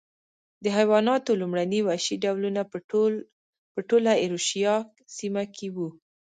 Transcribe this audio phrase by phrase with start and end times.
[0.63, 2.61] د حیواناتو لومړني وحشي ډولونه
[3.77, 4.75] په ټوله ایرویشیا
[5.17, 5.77] سیمه کې و.